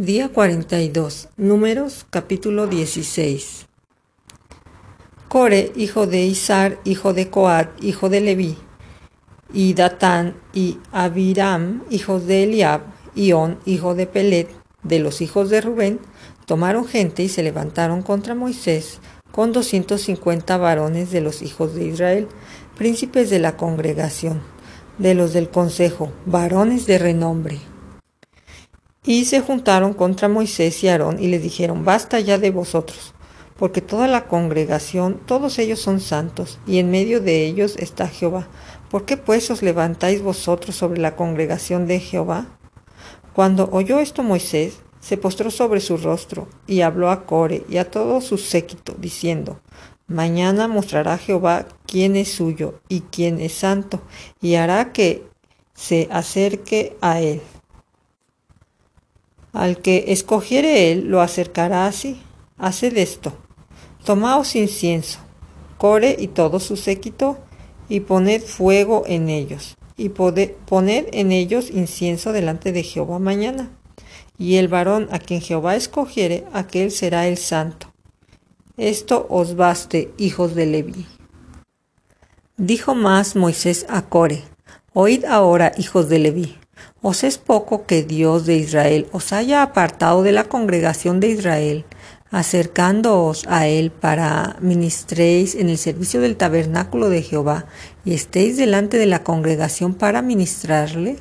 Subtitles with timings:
[0.00, 1.28] Día 42.
[1.36, 3.66] Números capítulo 16.
[5.28, 8.56] Core, hijo de Isar, hijo de Coat, hijo de Leví,
[9.52, 12.80] y Datán y Abiram, hijos de Eliab,
[13.14, 14.48] y On, hijo de Pelet,
[14.82, 16.00] de los hijos de Rubén,
[16.46, 19.00] tomaron gente y se levantaron contra Moisés
[19.32, 22.26] con 250 varones de los hijos de Israel,
[22.78, 24.40] príncipes de la congregación,
[24.96, 27.69] de los del consejo, varones de renombre.
[29.04, 33.14] Y se juntaron contra Moisés y Aarón y les dijeron, basta ya de vosotros,
[33.56, 38.48] porque toda la congregación, todos ellos son santos, y en medio de ellos está Jehová.
[38.90, 42.58] ¿Por qué pues os levantáis vosotros sobre la congregación de Jehová?
[43.32, 47.90] Cuando oyó esto Moisés, se postró sobre su rostro y habló a Core y a
[47.90, 49.60] todo su séquito, diciendo,
[50.08, 54.02] Mañana mostrará Jehová quién es suyo y quién es santo,
[54.42, 55.24] y hará que
[55.72, 57.40] se acerque a él.
[59.52, 62.20] Al que escogiere él, lo acercará así.
[62.56, 63.32] Haced esto.
[64.04, 65.18] Tomaos incienso,
[65.76, 67.38] core y todo su séquito,
[67.88, 73.70] y poned fuego en ellos, y poned en ellos incienso delante de Jehová mañana.
[74.38, 77.92] Y el varón a quien Jehová escogiere, aquel será el santo.
[78.76, 81.06] Esto os baste, hijos de Leví.
[82.56, 84.42] Dijo más Moisés a Core,
[84.94, 86.56] Oíd ahora, hijos de Leví,
[87.02, 91.84] ¿os es poco que Dios de Israel os haya apartado de la congregación de Israel
[92.30, 97.66] acercándoos a él para ministréis en el servicio del tabernáculo de Jehová
[98.04, 101.18] y estéis delante de la congregación para ministrarle,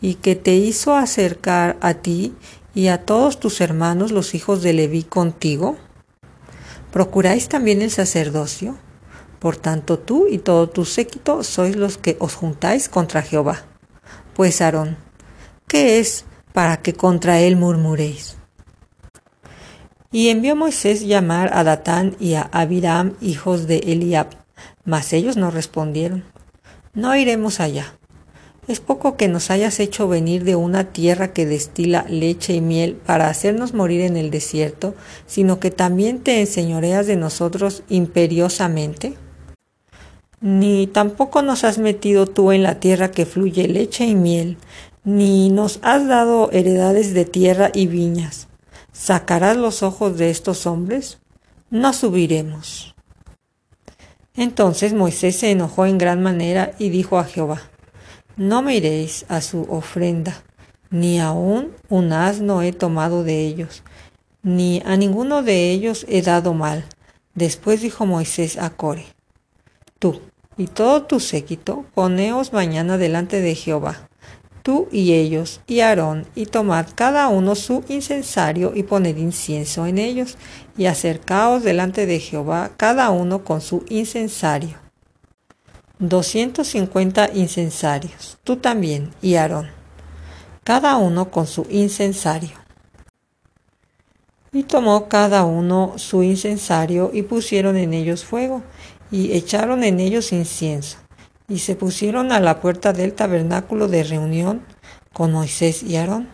[0.00, 2.34] y que te hizo acercar a ti
[2.74, 5.76] y a todos tus hermanos los hijos de Leví contigo?
[6.90, 8.76] ¿Procuráis también el sacerdocio?
[9.38, 13.71] Por tanto tú y todo tu séquito sois los que os juntáis contra Jehová.
[14.34, 14.96] Pues Aarón,
[15.68, 18.36] ¿qué es para que contra él murmuréis?
[20.10, 24.28] Y envió Moisés llamar a Datán y a Abiram, hijos de Eliab,
[24.84, 26.24] mas ellos no respondieron.
[26.94, 27.98] No iremos allá.
[28.68, 32.94] Es poco que nos hayas hecho venir de una tierra que destila leche y miel
[32.94, 34.94] para hacernos morir en el desierto,
[35.26, 39.14] sino que también te enseñoreas de nosotros imperiosamente.
[40.42, 44.58] Ni tampoco nos has metido tú en la tierra que fluye leche y miel,
[45.04, 48.48] ni nos has dado heredades de tierra y viñas
[48.92, 51.18] ¿Sacarás los ojos de estos hombres?
[51.70, 52.94] No subiremos.
[54.34, 57.62] Entonces Moisés se enojó en gran manera y dijo a Jehová,
[58.36, 60.42] No me iréis a su ofrenda,
[60.90, 63.82] ni aun un asno he tomado de ellos,
[64.42, 66.84] ni a ninguno de ellos he dado mal.
[67.34, 69.06] Después dijo Moisés a Core,
[69.98, 70.20] Tú
[70.56, 74.08] y todo tu séquito, poneos mañana delante de Jehová
[74.62, 79.98] tú y ellos, y Aarón, y tomad cada uno su incensario y poned incienso en
[79.98, 80.38] ellos,
[80.76, 84.78] y acercaos delante de Jehová cada uno con su incensario.
[85.98, 89.68] 250 incensarios, tú también, y Aarón,
[90.64, 92.62] cada uno con su incensario.
[94.54, 98.62] Y tomó cada uno su incensario y pusieron en ellos fuego,
[99.12, 100.98] y echaron en ellos incienso
[101.48, 104.62] y se pusieron a la puerta del tabernáculo de reunión
[105.12, 106.28] con Moisés y Aarón.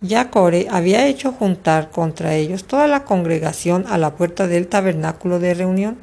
[0.00, 5.38] Ya Core había hecho juntar contra ellos toda la congregación a la puerta del tabernáculo
[5.38, 5.98] de reunión.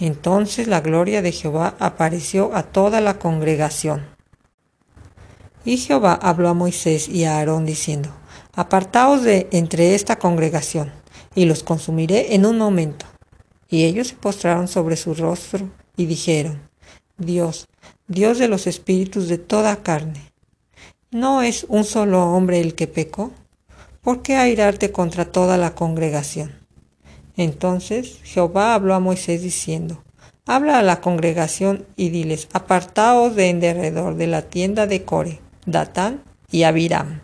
[0.00, 4.06] Entonces la gloria de Jehová apareció a toda la congregación.
[5.66, 8.10] Y Jehová habló a Moisés y a Aarón diciendo,
[8.54, 10.92] Apartaos de entre esta congregación,
[11.34, 13.06] y los consumiré en un momento.
[13.68, 16.68] Y ellos se postraron sobre su rostro y dijeron,
[17.16, 17.66] Dios,
[18.06, 20.32] Dios de los espíritus de toda carne.
[21.10, 23.32] ¿No es un solo hombre el que pecó?
[24.02, 26.52] ¿Por qué airarte contra toda la congregación?
[27.36, 30.02] Entonces Jehová habló a Moisés diciendo,
[30.46, 35.40] Habla a la congregación y diles, apartaos de en derredor de la tienda de Core,
[35.64, 37.22] Datán y Abiram.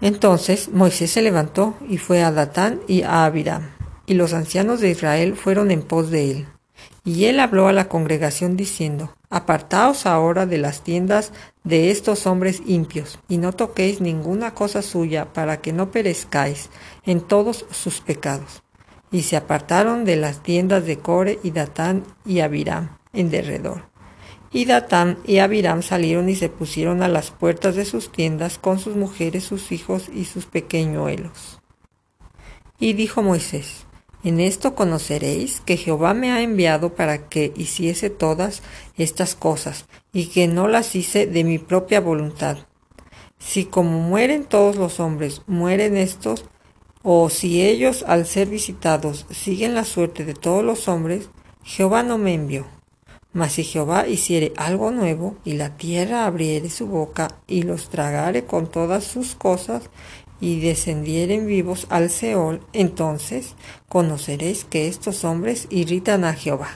[0.00, 3.72] Entonces Moisés se levantó y fue a Datán y a Abiram,
[4.10, 6.48] y los ancianos de Israel fueron en pos de él.
[7.04, 12.60] Y él habló a la congregación diciendo, Apartaos ahora de las tiendas de estos hombres
[12.66, 16.70] impios, y no toquéis ninguna cosa suya, para que no perezcáis
[17.06, 18.64] en todos sus pecados.
[19.12, 23.90] Y se apartaron de las tiendas de Core y Datán y Abiram en derredor.
[24.50, 28.80] Y Datán y Abiram salieron y se pusieron a las puertas de sus tiendas con
[28.80, 31.60] sus mujeres, sus hijos y sus pequeñuelos.
[32.80, 33.86] Y dijo Moisés,
[34.22, 38.62] en esto conoceréis que Jehová me ha enviado para que hiciese todas
[38.96, 42.58] estas cosas, y que no las hice de mi propia voluntad.
[43.38, 46.44] Si como mueren todos los hombres, mueren estos,
[47.02, 51.30] o si ellos al ser visitados siguen la suerte de todos los hombres,
[51.64, 52.66] Jehová no me envió.
[53.32, 58.44] Mas si Jehová hiciere algo nuevo, y la tierra abriere su boca, y los tragare
[58.44, 59.88] con todas sus cosas,
[60.40, 63.54] y descendieren vivos al Seol, entonces
[63.88, 66.68] conoceréis que estos hombres irritan a Jehová.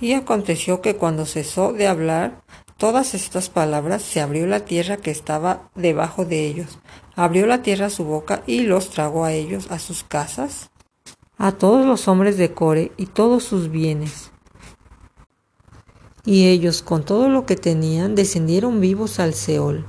[0.00, 2.42] Y aconteció que cuando cesó de hablar
[2.76, 6.80] todas estas palabras, se abrió la tierra que estaba debajo de ellos,
[7.14, 10.70] abrió la tierra su boca y los tragó a ellos, a sus casas,
[11.38, 14.32] a todos los hombres de Core y todos sus bienes.
[16.24, 19.86] Y ellos con todo lo que tenían descendieron vivos al Seol,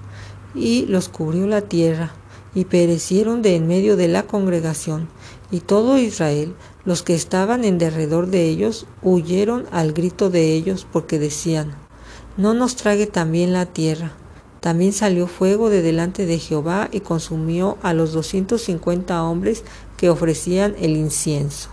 [0.55, 2.13] y los cubrió la tierra,
[2.55, 5.07] y perecieron de en medio de la congregación,
[5.51, 6.55] y todo Israel,
[6.85, 11.75] los que estaban en derredor de ellos, huyeron al grito de ellos, porque decían,
[12.37, 14.13] No nos trague también la tierra.
[14.59, 19.63] También salió fuego de delante de Jehová y consumió a los doscientos cincuenta hombres
[19.97, 21.69] que ofrecían el incienso.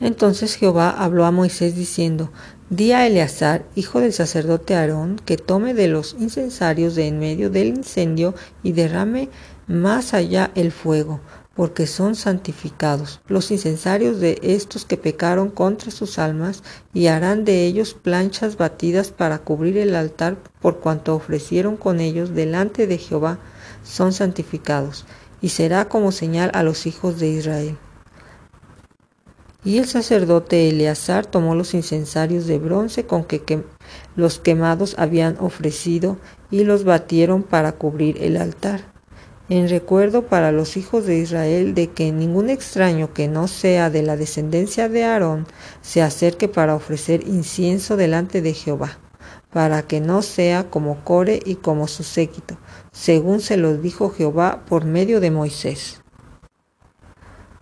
[0.00, 2.30] Entonces Jehová habló a Moisés diciendo,
[2.70, 7.50] Di a Eleazar, hijo del sacerdote Aarón, que tome de los incensarios de en medio
[7.50, 8.32] del incendio
[8.62, 9.28] y derrame
[9.66, 11.18] más allá el fuego,
[11.56, 16.62] porque son santificados los incensarios de estos que pecaron contra sus almas,
[16.94, 22.36] y harán de ellos planchas batidas para cubrir el altar, por cuanto ofrecieron con ellos
[22.36, 23.40] delante de Jehová,
[23.82, 25.06] son santificados,
[25.42, 27.76] y será como señal a los hijos de Israel.
[29.62, 33.62] Y el sacerdote Eleazar tomó los incensarios de bronce con que,
[34.16, 36.16] los quemados habían ofrecido
[36.50, 38.80] y los batieron para cubrir el altar,
[39.50, 44.02] en recuerdo para los hijos de Israel de que ningún extraño que no sea de
[44.02, 45.46] la descendencia de Aarón
[45.82, 48.98] se acerque para ofrecer incienso delante de Jehová,
[49.52, 52.56] para que no sea como Core y como su séquito,
[52.92, 56.00] según se los dijo Jehová por medio de Moisés.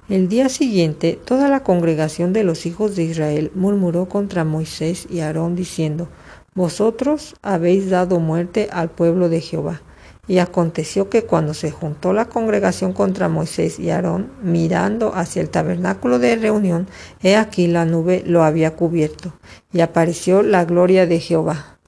[0.08, 5.20] El día siguiente toda la congregación de los hijos de Israel murmuró contra Moisés y
[5.20, 6.08] Aarón diciendo,
[6.54, 9.82] Vosotros habéis dado muerte al pueblo de Jehová.
[10.26, 15.50] Y aconteció que cuando se juntó la congregación contra Moisés y Aarón, mirando hacia el
[15.50, 16.86] tabernáculo de reunión,
[17.22, 19.34] he aquí la nube lo había cubierto,
[19.74, 21.78] y apareció la gloria de Jehová.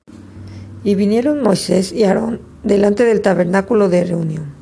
[0.84, 4.59] Y vinieron Moisés y Aarón delante del tabernáculo de reunión.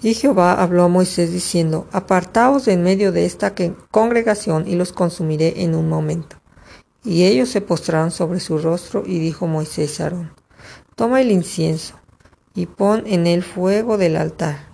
[0.00, 3.54] Y Jehová habló a Moisés diciendo, Apartaos de en medio de esta
[3.90, 6.36] congregación y los consumiré en un momento.
[7.04, 10.32] Y ellos se postraron sobre su rostro y dijo Moisés a Aarón,
[10.94, 11.94] Toma el incienso
[12.54, 14.66] y pon en él fuego del altar,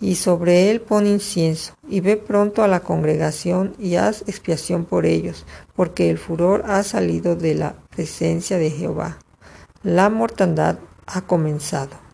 [0.00, 5.04] y sobre él pon incienso, y ve pronto a la congregación y haz expiación por
[5.04, 5.44] ellos,
[5.76, 9.18] porque el furor ha salido de la presencia de Jehová.
[9.82, 12.07] La mortandad ha comenzado.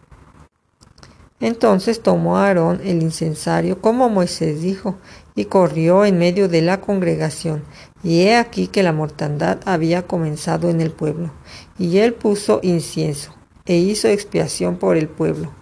[1.40, 4.96] Entonces tomó Aarón el incensario, como Moisés dijo,
[5.34, 7.64] y corrió en medio de la congregación.
[8.02, 11.32] Y he aquí que la mortandad había comenzado en el pueblo.
[11.78, 13.34] Y él puso incienso,
[13.66, 15.52] e hizo expiación por el pueblo,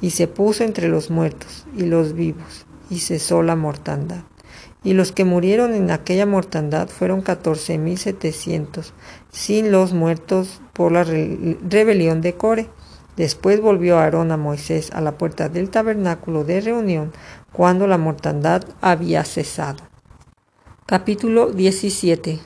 [0.00, 4.24] y se puso entre los muertos y los vivos, y cesó la mortandad.
[4.84, 8.92] Y los que murieron en aquella mortandad fueron catorce mil setecientos,
[9.30, 12.68] sin los muertos por la rebelión de Core
[13.16, 17.12] Después volvió Aarón a Moisés a la puerta del tabernáculo de reunión
[17.52, 19.84] cuando la mortandad había cesado.
[20.86, 22.40] Capítulo 17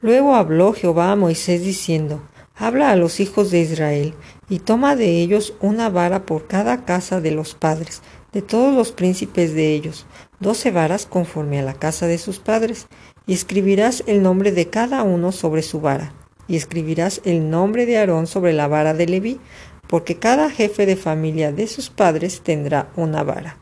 [0.00, 2.22] Luego habló Jehová a Moisés diciendo,
[2.54, 4.14] Habla a los hijos de Israel,
[4.48, 8.02] y toma de ellos una vara por cada casa de los padres,
[8.32, 10.06] de todos los príncipes de ellos,
[10.38, 12.86] doce varas conforme a la casa de sus padres,
[13.26, 16.12] y escribirás el nombre de cada uno sobre su vara
[16.52, 19.40] y escribirás el nombre de Aarón sobre la vara de Leví,
[19.88, 23.56] porque cada jefe de familia de sus padres tendrá una vara.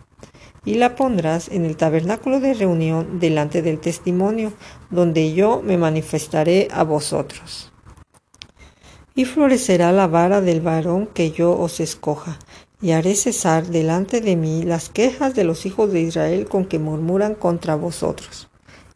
[0.65, 4.53] Y la pondrás en el tabernáculo de reunión delante del testimonio,
[4.91, 7.71] donde yo me manifestaré a vosotros.
[9.15, 12.41] Y florecerá la vara del varón que yo os escoja,
[12.83, 16.81] y haré cesar delante de mí las quejas de los hijos de Israel con que
[16.81, 18.49] murmuran contra vosotros.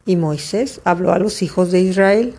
[0.05, 2.35] Y Moisés habló a los hijos de Israel.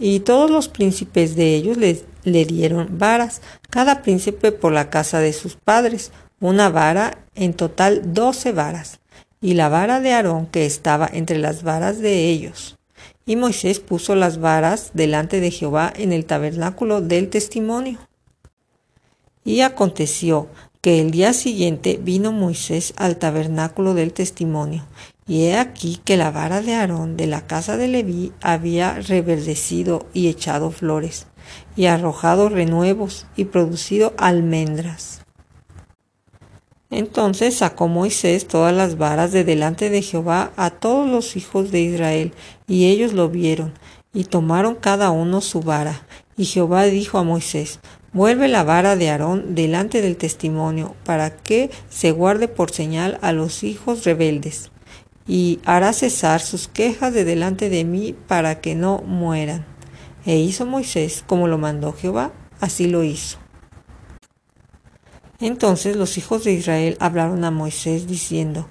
[0.00, 5.20] Y todos los príncipes de ellos le, le dieron varas, cada príncipe por la casa
[5.20, 8.98] de sus padres, una vara, en total doce varas,
[9.42, 12.78] y la vara de Aarón que estaba entre las varas de ellos.
[13.26, 17.98] Y Moisés puso las varas delante de Jehová en el tabernáculo del testimonio.
[19.44, 20.48] Y aconteció
[20.80, 24.86] que el día siguiente vino Moisés al tabernáculo del testimonio,
[25.26, 30.06] y he aquí que la vara de Aarón de la casa de Leví había reverdecido
[30.14, 31.26] y echado flores,
[31.76, 35.20] y arrojado renuevos, y producido almendras.
[36.88, 41.82] Entonces sacó Moisés todas las varas de delante de Jehová a todos los hijos de
[41.82, 42.32] Israel,
[42.66, 43.74] y ellos lo vieron,
[44.12, 46.06] y tomaron cada uno su vara.
[46.36, 47.80] Y Jehová dijo a Moisés,
[48.12, 53.32] Vuelve la vara de Aarón delante del testimonio, para que se guarde por señal a
[53.32, 54.72] los hijos rebeldes,
[55.28, 59.64] y hará cesar sus quejas de delante de mí, para que no mueran.
[60.26, 63.38] E hizo Moisés como lo mandó Jehová, así lo hizo.
[65.38, 68.68] Entonces los hijos de Israel hablaron a Moisés diciendo,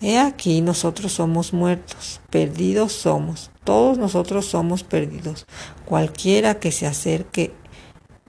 [0.00, 5.46] He aquí nosotros somos muertos, perdidos somos, todos nosotros somos perdidos.
[5.84, 7.52] Cualquiera que se acerque,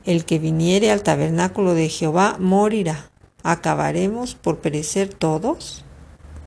[0.05, 3.09] el que viniere al tabernáculo de Jehová morirá.
[3.43, 5.83] ¿Acabaremos por perecer todos?